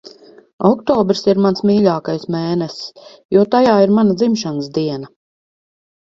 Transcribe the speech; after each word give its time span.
Oktobris 0.67 1.19
ir 1.33 1.41
mans 1.45 1.59
mīļākais 1.69 2.23
mēnesis, 2.35 3.03
jo 3.35 3.43
tajā 3.55 3.75
ir 3.83 3.93
mana 3.99 4.15
dzimšanas 4.23 4.71
diena. 4.79 5.11